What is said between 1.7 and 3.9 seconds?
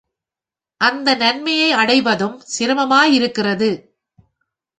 அடைவதும் சிரமமாயிருக்கிறது.